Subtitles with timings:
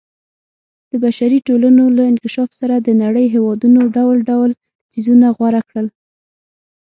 [0.89, 4.49] د بشري ټولنو له انکشاف سره د نړۍ هېوادونو ډول ډول
[4.91, 5.87] څیزونه غوره کړل.